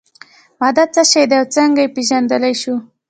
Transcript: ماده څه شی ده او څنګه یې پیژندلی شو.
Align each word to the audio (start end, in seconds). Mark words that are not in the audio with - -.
ماده 0.59 0.83
څه 0.93 1.01
شی 1.11 1.23
ده 1.29 1.35
او 1.39 1.45
څنګه 1.55 1.79
یې 1.83 1.93
پیژندلی 1.95 2.53
شو. 2.61 2.75